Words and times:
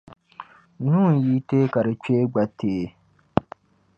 Nuu 0.83 1.09
n-yi 1.15 1.35
teei 1.47 1.67
ka 1.73 1.79
di 1.87 1.93
kpee 2.01 2.25
gba 2.31 2.43
teei. 2.57 2.87